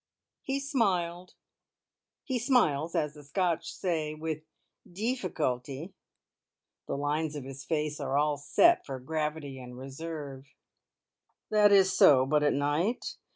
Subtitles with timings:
[0.41, 1.35] He smiled.
[2.23, 4.41] He smiles, as the Scotch say, "with
[4.91, 5.93] deefficulty".
[6.87, 10.55] The lines of his face are all set for gravity and reserve.
[11.51, 12.25] "That is so.
[12.25, 13.17] But at night?